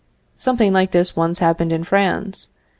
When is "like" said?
0.73-0.93